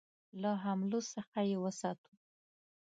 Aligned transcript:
له 0.41 0.51
حملو 0.63 0.99
څخه 1.13 1.39
یې 1.49 1.57
وساتو. 1.63 2.11